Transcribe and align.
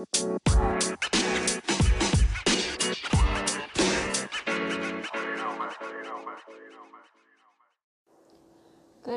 Good 0.00 0.06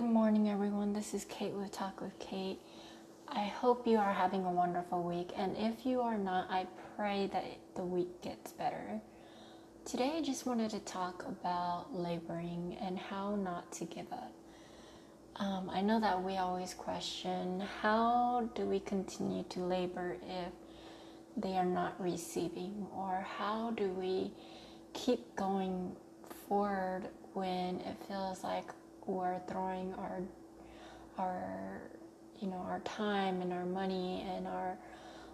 morning, 0.03 0.49
everyone. 0.49 0.91
This 0.91 1.13
is 1.13 1.23
Kate 1.29 1.53
with 1.53 1.71
Talk 1.71 2.01
with 2.01 2.19
Kate. 2.19 2.59
I 3.29 3.45
hope 3.45 3.87
you 3.87 3.97
are 3.97 4.11
having 4.11 4.43
a 4.43 4.51
wonderful 4.51 5.01
week, 5.03 5.31
and 5.37 5.55
if 5.55 5.85
you 5.85 6.01
are 6.01 6.17
not, 6.17 6.51
I 6.51 6.67
pray 6.97 7.29
that 7.31 7.45
the 7.75 7.83
week 7.83 8.21
gets 8.21 8.51
better. 8.51 8.99
Today, 9.85 10.15
I 10.17 10.21
just 10.21 10.45
wanted 10.45 10.71
to 10.71 10.79
talk 10.79 11.23
about 11.25 11.95
laboring 11.95 12.77
and 12.81 12.97
how 12.97 13.37
not 13.37 13.71
to 13.73 13.85
give 13.85 14.11
up. 14.11 14.33
Um, 15.37 15.69
I 15.69 15.81
know 15.81 15.99
that 15.99 16.21
we 16.21 16.37
always 16.37 16.73
question 16.73 17.63
how 17.81 18.49
do 18.53 18.65
we 18.65 18.79
continue 18.81 19.43
to 19.49 19.61
labor 19.61 20.17
if 20.21 20.53
they 21.37 21.57
are 21.57 21.65
not 21.65 21.99
receiving, 21.99 22.85
or 22.95 23.25
how 23.37 23.71
do 23.71 23.89
we 23.89 24.31
keep 24.93 25.35
going 25.35 25.95
forward 26.47 27.09
when 27.33 27.79
it 27.81 27.97
feels 28.07 28.43
like 28.43 28.65
we're 29.05 29.39
throwing 29.47 29.93
our 29.95 30.21
our 31.17 31.81
you 32.39 32.47
know 32.47 32.63
our 32.67 32.79
time 32.81 33.41
and 33.41 33.51
our 33.53 33.65
money 33.65 34.25
and 34.35 34.47
our 34.47 34.77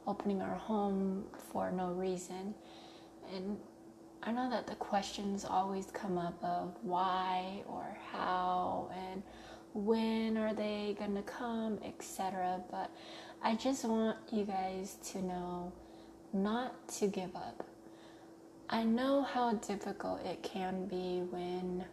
opening 0.08 0.42
our 0.42 0.56
home 0.56 1.26
for 1.52 1.72
no 1.72 1.92
reason? 1.92 2.54
And 3.34 3.58
i 4.24 4.32
know 4.32 4.50
that 4.50 4.68
the 4.68 4.76
questions 4.76 5.46
always 5.46 5.88
come 5.92 6.18
up 6.18 6.42
of 6.44 6.76
why 6.82 7.64
or 7.68 7.98
how 8.12 8.92
and 9.12 9.24
when 9.74 10.38
are 10.38 10.54
they 10.54 10.96
to 11.16 11.22
come 11.22 11.80
etc 11.86 12.62
but 12.72 12.90
i 13.44 13.56
just 13.56 13.86
want 13.86 14.18
you 14.32 14.44
guys 14.44 14.98
to 15.04 15.22
know 15.22 15.72
not 16.34 16.88
to 16.88 17.08
give 17.08 17.36
up 17.36 17.66
i 18.70 18.84
know 18.84 19.24
how 19.24 19.54
difficult 19.54 20.24
it 20.26 20.42
can 20.44 20.86
be 20.86 21.22
when 21.32 21.84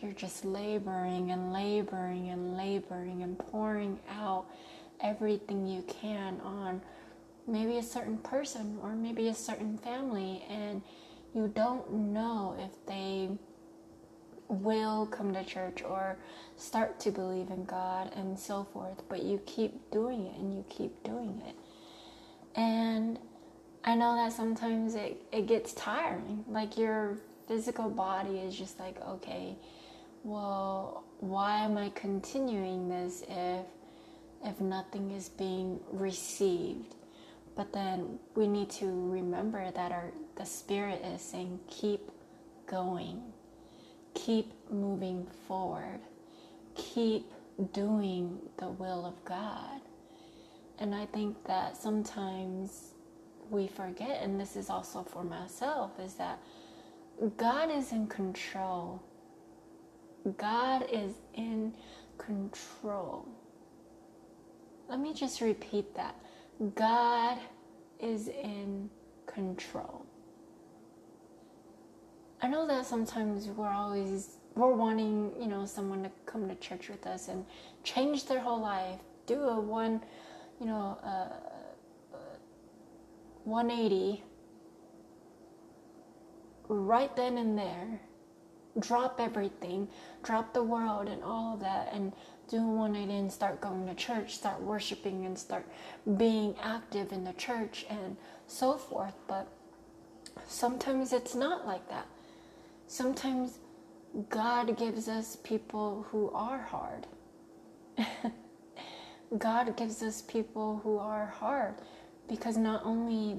you're 0.00 0.12
just 0.12 0.44
laboring 0.44 1.30
and 1.30 1.52
laboring 1.52 2.28
and 2.28 2.56
laboring 2.56 3.22
and 3.22 3.38
pouring 3.38 3.98
out 4.10 4.46
everything 5.00 5.66
you 5.66 5.82
can 5.82 6.40
on 6.42 6.80
maybe 7.46 7.78
a 7.78 7.82
certain 7.82 8.18
person 8.18 8.78
or 8.82 8.94
maybe 8.94 9.28
a 9.28 9.34
certain 9.34 9.78
family 9.78 10.44
and 10.50 10.82
you 11.34 11.48
don't 11.54 11.92
know 11.92 12.56
if 12.58 12.86
they 12.86 13.30
will 14.48 15.06
come 15.06 15.34
to 15.34 15.44
church 15.44 15.82
or 15.82 16.16
start 16.56 16.98
to 17.00 17.10
believe 17.10 17.50
in 17.50 17.64
God 17.64 18.12
and 18.16 18.38
so 18.38 18.66
forth, 18.72 19.02
but 19.08 19.22
you 19.22 19.40
keep 19.46 19.90
doing 19.90 20.26
it 20.26 20.38
and 20.38 20.54
you 20.54 20.64
keep 20.68 21.02
doing 21.02 21.42
it. 21.46 21.54
And 22.58 23.18
I 23.86 23.94
know 23.94 24.16
that 24.16 24.32
sometimes 24.32 24.96
it, 24.96 25.22
it 25.30 25.46
gets 25.46 25.72
tiring. 25.72 26.44
Like 26.48 26.76
your 26.76 27.18
physical 27.46 27.88
body 27.88 28.38
is 28.38 28.58
just 28.58 28.80
like, 28.80 29.00
okay, 29.06 29.56
well, 30.24 31.04
why 31.20 31.60
am 31.64 31.78
I 31.78 31.90
continuing 31.90 32.88
this 32.88 33.22
if 33.28 33.64
if 34.44 34.60
nothing 34.60 35.12
is 35.12 35.28
being 35.28 35.78
received? 35.92 36.96
But 37.54 37.72
then 37.72 38.18
we 38.34 38.48
need 38.48 38.70
to 38.70 38.86
remember 38.86 39.70
that 39.70 39.92
our 39.92 40.10
the 40.34 40.44
spirit 40.44 41.02
is 41.04 41.22
saying 41.22 41.60
keep 41.68 42.10
going. 42.66 43.22
Keep 44.14 44.52
moving 44.68 45.28
forward. 45.46 46.00
Keep 46.74 47.30
doing 47.72 48.38
the 48.58 48.68
will 48.68 49.06
of 49.06 49.24
God. 49.24 49.80
And 50.78 50.92
I 50.94 51.06
think 51.06 51.44
that 51.44 51.76
sometimes 51.76 52.92
we 53.50 53.66
forget 53.66 54.22
and 54.22 54.40
this 54.40 54.56
is 54.56 54.70
also 54.70 55.02
for 55.02 55.24
myself 55.24 55.92
is 56.00 56.14
that 56.14 56.38
God 57.36 57.70
is 57.70 57.92
in 57.92 58.06
control 58.06 59.02
God 60.36 60.86
is 60.90 61.14
in 61.34 61.72
control. 62.18 63.28
Let 64.88 65.00
me 65.00 65.14
just 65.14 65.40
repeat 65.40 65.94
that. 65.94 66.16
God 66.74 67.38
is 68.00 68.28
in 68.28 68.90
control. 69.26 70.04
I 72.42 72.48
know 72.48 72.66
that 72.66 72.86
sometimes 72.86 73.46
we're 73.46 73.68
always 73.68 74.36
we're 74.54 74.72
wanting, 74.72 75.32
you 75.38 75.46
know, 75.46 75.66
someone 75.66 76.02
to 76.02 76.10
come 76.24 76.48
to 76.48 76.54
church 76.56 76.88
with 76.88 77.06
us 77.06 77.28
and 77.28 77.44
change 77.84 78.24
their 78.26 78.40
whole 78.40 78.60
life, 78.60 78.98
do 79.26 79.40
a 79.42 79.60
one, 79.60 80.00
you 80.58 80.66
know, 80.66 80.98
uh, 81.04 81.28
180 83.46 84.22
right 86.68 87.14
then 87.16 87.38
and 87.38 87.56
there 87.56 88.00
drop 88.78 89.20
everything, 89.20 89.88
drop 90.22 90.52
the 90.52 90.62
world 90.62 91.08
and 91.08 91.22
all 91.22 91.54
of 91.54 91.60
that, 91.60 91.88
and 91.92 92.12
do 92.48 92.62
one 92.62 92.92
night 92.92 93.08
in, 93.08 93.30
start 93.30 93.60
going 93.60 93.86
to 93.86 93.94
church, 93.94 94.34
start 94.34 94.60
worshiping, 94.60 95.26
and 95.26 95.38
start 95.38 95.66
being 96.16 96.54
active 96.62 97.12
in 97.12 97.24
the 97.24 97.32
church 97.34 97.86
and 97.88 98.16
so 98.46 98.74
forth. 98.74 99.14
But 99.26 99.48
sometimes 100.46 101.12
it's 101.12 101.34
not 101.34 101.66
like 101.66 101.88
that. 101.88 102.06
Sometimes 102.86 103.58
God 104.28 104.76
gives 104.76 105.08
us 105.08 105.36
people 105.42 106.06
who 106.10 106.30
are 106.30 106.58
hard. 106.58 107.06
God 109.38 109.76
gives 109.76 110.02
us 110.02 110.22
people 110.22 110.80
who 110.84 110.98
are 110.98 111.26
hard 111.26 111.74
because 112.28 112.56
not 112.56 112.82
only 112.84 113.38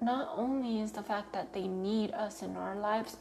not 0.00 0.32
only 0.36 0.80
is 0.80 0.92
the 0.92 1.02
fact 1.02 1.32
that 1.32 1.52
they 1.52 1.68
need 1.68 2.10
us 2.10 2.42
in 2.42 2.56
our 2.56 2.74
lives, 2.74 3.16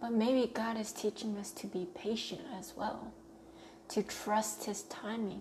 but 0.00 0.12
maybe 0.12 0.52
God 0.52 0.78
is 0.78 0.92
teaching 0.92 1.36
us 1.38 1.50
to 1.52 1.66
be 1.66 1.88
patient 1.94 2.42
as 2.58 2.74
well, 2.76 3.12
to 3.88 4.02
trust 4.02 4.64
His 4.64 4.82
timing, 4.82 5.40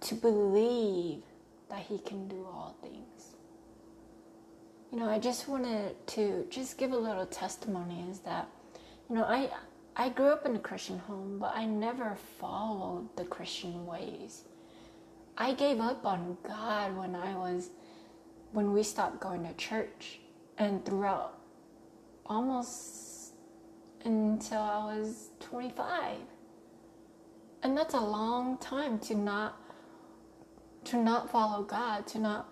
to 0.00 0.14
believe 0.14 1.22
that 1.68 1.80
He 1.80 1.98
can 1.98 2.28
do 2.28 2.46
all 2.46 2.76
things. 2.80 3.36
You 4.90 4.98
know, 5.00 5.08
I 5.08 5.18
just 5.18 5.48
wanted 5.48 6.06
to 6.08 6.46
just 6.48 6.78
give 6.78 6.92
a 6.92 6.96
little 6.96 7.26
testimony 7.26 8.06
is 8.10 8.20
that, 8.20 8.48
you 9.08 9.16
know, 9.16 9.24
I 9.24 9.50
I 9.94 10.08
grew 10.08 10.28
up 10.28 10.46
in 10.46 10.56
a 10.56 10.58
Christian 10.58 10.98
home, 11.00 11.38
but 11.38 11.52
I 11.54 11.66
never 11.66 12.16
followed 12.38 13.14
the 13.16 13.24
Christian 13.24 13.84
ways. 13.84 14.44
I 15.36 15.54
gave 15.54 15.80
up 15.80 16.04
on 16.04 16.36
God 16.46 16.96
when 16.96 17.14
I 17.14 17.34
was 17.34 17.70
when 18.52 18.72
we 18.72 18.82
stopped 18.82 19.20
going 19.20 19.44
to 19.44 19.54
church 19.54 20.20
and 20.58 20.84
throughout 20.84 21.38
almost 22.26 23.32
until 24.04 24.60
I 24.60 24.96
was 24.96 25.30
25. 25.40 26.18
And 27.62 27.76
that's 27.76 27.94
a 27.94 28.00
long 28.00 28.58
time 28.58 28.98
to 29.00 29.14
not 29.14 29.58
to 30.84 30.96
not 30.96 31.30
follow 31.30 31.62
God, 31.62 32.06
to 32.08 32.18
not 32.18 32.48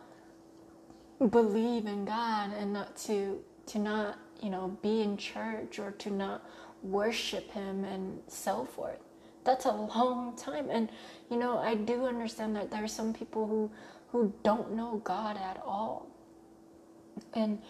believe 1.30 1.86
in 1.86 2.04
God 2.04 2.52
and 2.56 2.72
not 2.72 2.96
to 2.98 3.42
to 3.66 3.78
not, 3.78 4.19
you 4.42 4.50
know, 4.50 4.78
be 4.82 5.02
in 5.02 5.16
church 5.16 5.78
or 5.78 5.90
to 5.92 6.10
not 6.10 6.44
worship 6.82 7.50
him 7.50 7.84
and 7.84 8.20
so 8.28 8.64
forth. 8.64 9.00
That's 9.44 9.64
a 9.64 9.72
long 9.72 10.36
time. 10.36 10.68
And 10.70 10.90
you 11.30 11.36
know, 11.38 11.58
I 11.58 11.74
do 11.74 12.06
understand 12.06 12.56
that 12.56 12.70
there 12.70 12.84
are 12.84 12.88
some 12.88 13.12
people 13.12 13.46
who 13.46 13.70
who 14.12 14.32
don't 14.42 14.72
know 14.72 15.00
God 15.04 15.36
at 15.36 15.62
all. 15.64 16.06
And 17.34 17.60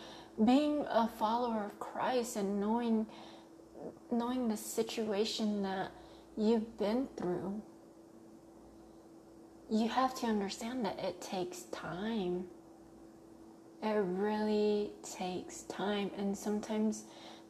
being 0.44 0.86
a 0.88 1.06
follower 1.06 1.64
of 1.66 1.78
Christ 1.78 2.36
and 2.36 2.60
knowing 2.60 3.06
knowing 4.10 4.48
the 4.48 4.56
situation 4.56 5.62
that 5.62 5.90
you've 6.36 6.78
been 6.78 7.08
through 7.16 7.62
you 9.70 9.88
have 9.88 10.14
to 10.16 10.26
understand 10.26 10.84
that 10.84 10.98
it 10.98 11.20
takes 11.20 11.62
time. 11.70 12.44
It 13.82 14.02
really 14.04 14.90
takes 15.02 15.62
time. 15.62 16.10
And 16.18 16.36
sometimes 16.36 17.04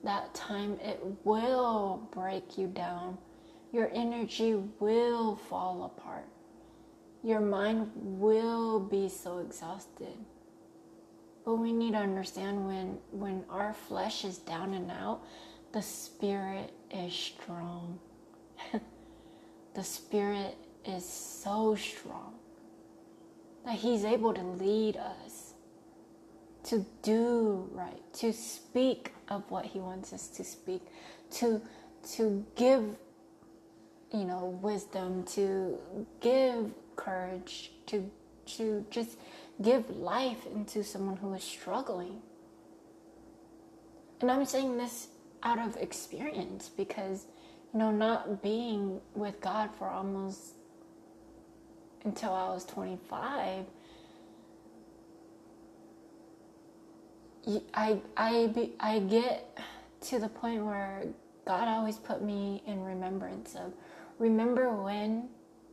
that 0.04 0.32
time 0.34 0.78
it 0.82 1.00
will 1.24 2.06
break 2.12 2.58
you 2.58 2.66
down 2.66 3.16
your 3.72 3.90
energy 3.94 4.54
will 4.78 5.36
fall 5.36 5.84
apart 5.84 6.26
your 7.22 7.40
mind 7.40 7.90
will 7.94 8.80
be 8.80 9.08
so 9.08 9.38
exhausted 9.38 10.16
but 11.44 11.54
we 11.54 11.72
need 11.72 11.92
to 11.92 11.98
understand 11.98 12.66
when 12.66 12.98
when 13.10 13.44
our 13.48 13.72
flesh 13.72 14.24
is 14.24 14.38
down 14.38 14.74
and 14.74 14.90
out, 14.90 15.22
the 15.72 15.82
spirit 15.82 16.72
is 16.90 17.12
strong. 17.12 17.98
the 19.74 19.84
spirit 19.84 20.56
is 20.84 21.04
so 21.04 21.74
strong 21.74 22.34
that 23.64 23.74
he's 23.74 24.04
able 24.04 24.34
to 24.34 24.42
lead 24.42 24.96
us 24.96 25.54
to 26.64 26.84
do 27.02 27.68
right, 27.72 28.02
to 28.12 28.32
speak 28.32 29.12
of 29.28 29.42
what 29.50 29.64
he 29.64 29.80
wants 29.80 30.12
us 30.12 30.28
to 30.28 30.44
speak, 30.44 30.82
to 31.30 31.60
to 32.16 32.44
give 32.56 32.96
you 34.12 34.24
know 34.24 34.58
wisdom, 34.62 35.24
to 35.34 35.78
give 36.20 36.72
courage, 36.96 37.72
to 37.86 38.10
to 38.56 38.84
just 38.90 39.16
give 39.62 39.88
life 39.90 40.46
into 40.54 40.82
someone 40.82 41.16
who 41.16 41.32
is 41.34 41.44
struggling. 41.44 42.20
And 44.20 44.30
I'm 44.30 44.44
saying 44.44 44.76
this 44.76 45.08
out 45.42 45.58
of 45.58 45.76
experience 45.76 46.68
because, 46.68 47.26
you 47.72 47.78
know, 47.78 47.90
not 47.90 48.42
being 48.42 49.00
with 49.14 49.40
God 49.40 49.70
for 49.78 49.88
almost 49.88 50.54
until 52.04 52.32
I 52.32 52.48
was 52.48 52.64
25, 52.64 53.64
I, 57.74 57.98
I, 58.16 58.46
be, 58.48 58.72
I 58.80 58.98
get 59.00 59.58
to 60.02 60.18
the 60.18 60.28
point 60.28 60.64
where 60.64 61.04
God 61.46 61.68
always 61.68 61.96
put 61.96 62.22
me 62.22 62.62
in 62.66 62.82
remembrance 62.82 63.54
of 63.54 63.72
remember 64.20 64.70
when 64.70 65.28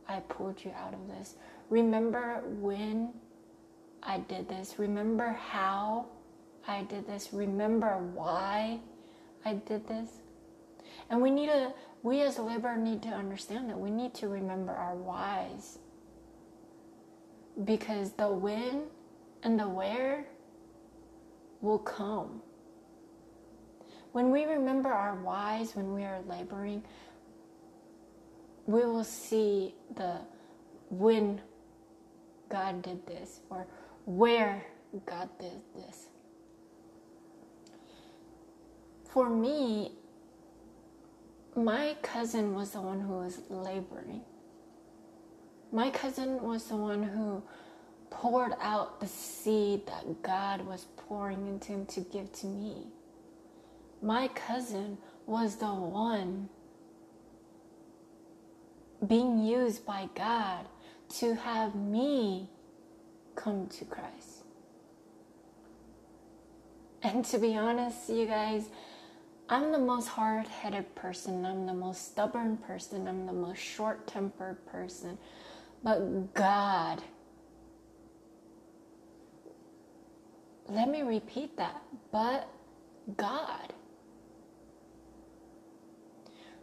I 0.08 0.20
pulled 0.20 0.64
you 0.64 0.72
out 0.72 0.94
of 0.94 1.06
this. 1.06 1.36
Remember 1.68 2.42
when 2.46 3.12
I 4.02 4.18
did 4.18 4.48
this. 4.48 4.78
Remember 4.78 5.28
how 5.32 6.06
I 6.66 6.82
did 6.82 7.06
this. 7.06 7.28
Remember 7.32 7.98
why 8.14 8.80
I 9.44 9.54
did 9.54 9.86
this. 9.86 10.08
And 11.10 11.20
we 11.20 11.30
need 11.30 11.46
to, 11.46 11.72
we 12.02 12.22
as 12.22 12.38
labor 12.38 12.76
need 12.76 13.02
to 13.02 13.10
understand 13.10 13.68
that 13.68 13.78
we 13.78 13.90
need 13.90 14.14
to 14.14 14.28
remember 14.28 14.72
our 14.72 14.96
whys. 14.96 15.78
Because 17.64 18.12
the 18.12 18.28
when 18.28 18.84
and 19.42 19.60
the 19.60 19.68
where 19.68 20.24
will 21.60 21.78
come. 21.78 22.40
When 24.12 24.30
we 24.30 24.46
remember 24.46 24.88
our 24.88 25.16
whys 25.16 25.76
when 25.76 25.92
we 25.92 26.04
are 26.04 26.20
laboring, 26.26 26.82
we 28.68 28.84
will 28.84 29.02
see 29.02 29.74
the 29.96 30.18
when 30.90 31.40
God 32.50 32.82
did 32.82 33.06
this 33.06 33.40
or 33.48 33.66
where 34.04 34.62
God 35.06 35.30
did 35.40 35.58
this. 35.74 36.08
For 39.06 39.30
me, 39.30 39.92
my 41.56 41.96
cousin 42.02 42.54
was 42.54 42.72
the 42.72 42.82
one 42.82 43.00
who 43.00 43.14
was 43.14 43.40
laboring. 43.48 44.20
My 45.72 45.88
cousin 45.88 46.42
was 46.42 46.64
the 46.64 46.76
one 46.76 47.02
who 47.02 47.42
poured 48.10 48.52
out 48.60 49.00
the 49.00 49.06
seed 49.06 49.86
that 49.86 50.22
God 50.22 50.66
was 50.66 50.84
pouring 50.98 51.48
into 51.48 51.72
him 51.72 51.86
to 51.86 52.00
give 52.00 52.30
to 52.32 52.46
me. 52.46 52.88
My 54.02 54.28
cousin 54.28 54.98
was 55.26 55.56
the 55.56 55.72
one 55.72 56.50
being 59.06 59.38
used 59.44 59.86
by 59.86 60.08
God 60.14 60.66
to 61.20 61.34
have 61.34 61.74
me 61.74 62.48
come 63.34 63.66
to 63.68 63.84
Christ. 63.84 64.44
And 67.02 67.24
to 67.26 67.38
be 67.38 67.56
honest, 67.56 68.08
you 68.10 68.26
guys, 68.26 68.68
I'm 69.48 69.72
the 69.72 69.78
most 69.78 70.08
hard 70.08 70.46
headed 70.46 70.94
person. 70.94 71.46
I'm 71.46 71.64
the 71.64 71.74
most 71.74 72.10
stubborn 72.10 72.56
person. 72.58 73.06
I'm 73.06 73.24
the 73.24 73.32
most 73.32 73.60
short 73.60 74.06
tempered 74.06 74.64
person. 74.66 75.16
But 75.82 76.34
God, 76.34 77.00
let 80.68 80.88
me 80.88 81.02
repeat 81.02 81.56
that. 81.56 81.82
But 82.12 82.48
God. 83.16 83.72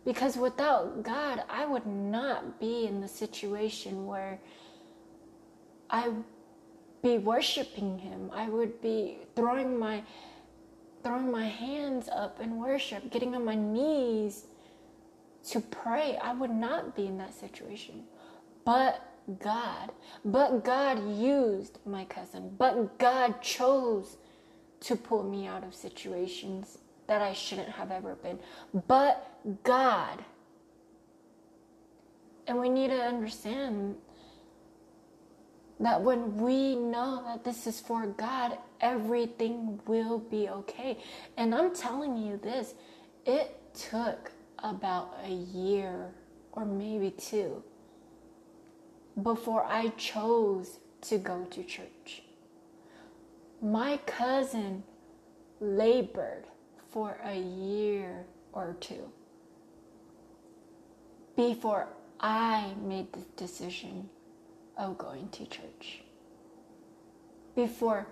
Because 0.06 0.38
without 0.38 1.02
God, 1.02 1.44
I 1.50 1.66
would 1.66 1.88
not 1.88 2.60
be 2.60 2.86
in 2.86 3.02
the 3.02 3.08
situation 3.08 4.06
where 4.06 4.40
I 5.90 6.12
be 7.02 7.18
worshiping 7.18 7.98
him. 8.00 8.30
I 8.34 8.48
would 8.50 8.82
be 8.82 9.18
throwing 9.36 9.78
my 9.78 10.04
throwing 11.04 11.32
my 11.32 11.46
hands 11.46 12.10
up 12.10 12.40
in 12.40 12.58
worship, 12.58 13.12
getting 13.12 13.36
on 13.36 13.46
my 13.46 13.54
knees 13.54 14.46
to 15.50 15.60
pray. 15.60 16.18
I 16.22 16.34
would 16.34 16.50
not 16.50 16.96
be 16.96 17.06
in 17.06 17.20
that 17.20 17.34
situation. 17.34 18.06
But 18.64 19.08
God, 19.40 19.92
but 20.24 20.64
God 20.64 21.16
used 21.16 21.78
my 21.86 22.06
cousin, 22.06 22.56
but 22.58 22.98
God 22.98 23.42
chose 23.42 24.18
to 24.82 24.96
pull 24.96 25.24
me 25.24 25.46
out 25.46 25.64
of 25.64 25.76
situations 25.76 26.80
that 27.08 27.22
I 27.22 27.34
shouldn't 27.34 27.70
have 27.70 27.92
ever 27.92 28.16
been. 28.16 28.40
But 28.88 29.32
God. 29.64 30.24
And 32.48 32.60
we 32.60 32.70
need 32.70 32.90
to 32.90 33.02
understand 33.02 33.96
that 35.80 36.02
when 36.02 36.38
we 36.38 36.76
know 36.76 37.24
that 37.26 37.44
this 37.44 37.68
is 37.68 37.80
for 37.80 38.06
God, 38.08 38.58
everything 38.82 39.80
will 39.88 40.20
be 40.20 40.48
okay. 40.50 40.98
And 41.38 41.54
I'm 41.54 41.76
telling 41.76 42.18
you 42.18 42.38
this, 42.38 42.76
it 43.26 43.60
took 43.74 44.32
about 44.60 45.18
a 45.26 45.32
year 45.32 46.14
or 46.54 46.66
maybe 46.66 47.12
two 47.12 47.64
before 49.22 49.66
I 49.66 49.90
chose 49.90 50.80
to 51.02 51.18
go 51.18 51.46
to 51.46 51.64
church. 51.64 52.24
My 53.62 53.98
cousin 54.06 54.84
labored 55.60 56.46
for 56.96 57.18
a 57.26 57.38
year 57.38 58.26
or 58.54 58.78
two 58.80 59.12
before 61.36 61.90
I 62.22 62.72
made 62.82 63.12
the 63.12 63.20
decision 63.36 64.10
of 64.78 64.98
going 64.98 65.28
to 65.32 65.46
church. 65.46 66.04
Before 67.54 68.08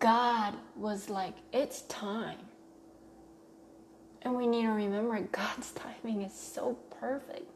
God 0.00 0.54
was 0.74 1.08
like, 1.08 1.34
it's 1.52 1.82
time. 1.82 2.38
And 4.22 4.34
we 4.34 4.48
need 4.48 4.62
to 4.62 4.70
remember 4.70 5.20
God's 5.30 5.70
timing 5.70 6.22
is 6.22 6.34
so 6.34 6.76
perfect. 6.98 7.48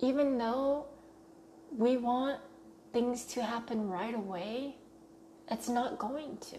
Even 0.00 0.36
though 0.36 0.86
we 1.70 1.96
want 1.96 2.40
things 2.92 3.24
to 3.26 3.44
happen 3.44 3.88
right 3.88 4.16
away, 4.16 4.74
it's 5.48 5.68
not 5.68 5.96
going 5.96 6.38
to. 6.50 6.58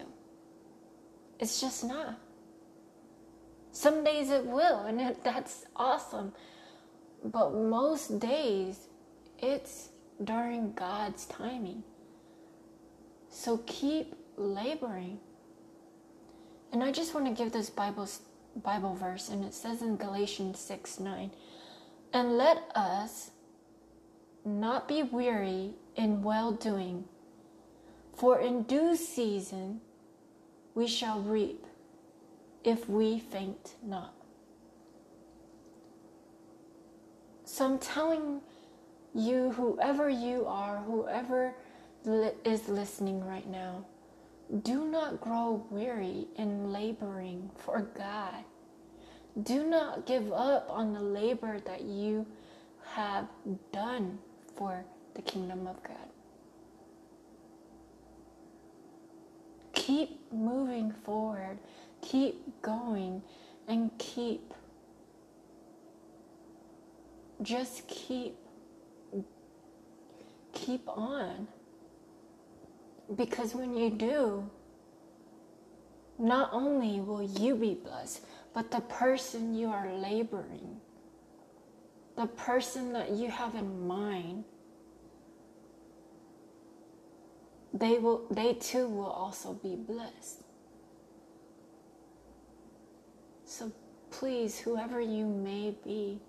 It's 1.38 1.60
just 1.60 1.84
not. 1.84 2.18
Some 3.72 4.04
days 4.04 4.30
it 4.30 4.46
will, 4.46 4.86
and 4.86 5.16
that's 5.24 5.66
awesome. 5.74 6.32
But 7.24 7.54
most 7.54 8.20
days, 8.20 8.86
it's 9.38 9.88
during 10.22 10.72
God's 10.74 11.26
timing. 11.26 11.82
So 13.30 13.58
keep 13.66 14.14
laboring. 14.36 15.18
And 16.72 16.84
I 16.84 16.92
just 16.92 17.14
want 17.14 17.26
to 17.26 17.32
give 17.32 17.52
this 17.52 17.68
Bible, 17.68 18.08
Bible 18.56 18.94
verse, 18.94 19.28
and 19.28 19.44
it 19.44 19.54
says 19.54 19.82
in 19.82 19.96
Galatians 19.96 20.60
6 20.60 21.00
9, 21.00 21.30
and 22.12 22.38
let 22.38 22.70
us 22.76 23.32
not 24.44 24.86
be 24.86 25.02
weary 25.02 25.72
in 25.96 26.22
well 26.22 26.52
doing, 26.52 27.04
for 28.14 28.38
in 28.38 28.62
due 28.64 28.94
season 28.94 29.80
we 30.74 30.86
shall 30.86 31.20
reap 31.20 31.64
if 32.64 32.88
we 32.88 33.18
faint 33.18 33.74
not. 33.82 34.14
So 37.44 37.64
I'm 37.66 37.78
telling 37.78 38.40
you, 39.14 39.52
whoever 39.52 40.08
you 40.08 40.44
are, 40.46 40.78
whoever 40.78 41.54
li- 42.04 42.32
is 42.44 42.68
listening 42.68 43.24
right 43.24 43.48
now, 43.48 43.84
do 44.62 44.86
not 44.86 45.20
grow 45.20 45.64
weary 45.70 46.26
in 46.36 46.72
laboring 46.72 47.50
for 47.56 47.82
God. 47.96 48.44
Do 49.42 49.64
not 49.64 50.06
give 50.06 50.32
up 50.32 50.66
on 50.68 50.92
the 50.92 51.00
labor 51.00 51.60
that 51.60 51.82
you 51.82 52.26
have 52.86 53.26
done 53.72 54.18
for 54.56 54.84
the 55.14 55.22
kingdom 55.22 55.66
of 55.66 55.82
God. 55.82 55.96
Keep 59.94 60.32
moving 60.32 60.92
forward 61.04 61.58
keep 62.04 62.62
going 62.62 63.22
and 63.68 63.90
keep 63.98 64.52
just 67.42 67.86
keep 67.86 68.36
keep 70.52 70.82
on. 70.88 71.48
Because 73.16 73.54
when 73.54 73.76
you 73.76 73.90
do 73.90 74.48
not 76.18 76.48
only 76.52 77.00
will 77.00 77.22
you 77.22 77.54
be 77.54 77.74
blessed 77.74 78.24
but 78.52 78.70
the 78.70 78.80
person 78.82 79.54
you 79.54 79.68
are 79.68 79.92
laboring 79.92 80.80
the 82.16 82.26
person 82.26 82.92
that 82.92 83.10
you 83.10 83.28
have 83.28 83.54
in 83.56 83.86
mind 83.86 84.44
they 87.74 87.98
will 87.98 88.26
they 88.30 88.54
too 88.54 88.88
will 88.88 89.06
also 89.06 89.54
be 89.54 89.76
blessed 89.76 90.40
So 93.46 93.72
please, 94.10 94.58
whoever 94.60 95.00
you 95.00 95.26
may 95.26 95.76
be, 95.84 96.20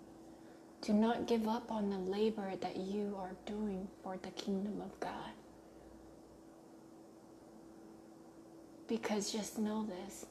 Do 0.82 0.94
not 0.94 1.28
give 1.28 1.48
up 1.48 1.72
on 1.72 1.90
the 1.92 1.98
labor 1.98 2.54
that 2.62 2.78
you 2.78 3.16
are 3.20 3.36
doing 3.46 3.88
for 4.04 4.18
the 4.22 4.32
kingdom 4.32 4.82
of 4.82 5.00
God. 5.00 5.32
Because 8.88 9.32
just 9.32 9.60
know 9.60 9.88
this 9.88 10.26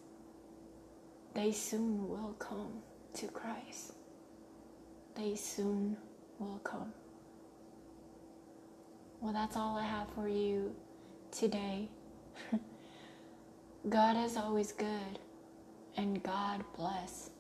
they 1.35 1.52
soon 1.52 2.09
will 2.09 2.35
come 2.38 2.83
to 3.14 3.28
Christ. 3.28 3.94
They 5.16 5.37
soon 5.37 5.97
will 6.38 6.61
come. 6.64 6.92
Well, 9.21 9.33
that's 9.33 9.56
all 9.56 9.76
I 9.78 9.85
have 9.85 10.09
for 10.14 10.28
you 10.28 10.75
today. 11.34 11.88
God 13.88 14.16
is 14.24 14.36
always 14.36 14.72
good, 14.72 15.18
and 15.96 16.22
God 16.22 16.64
bless. 16.76 17.30